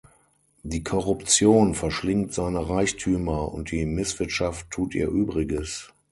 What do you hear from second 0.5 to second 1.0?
Die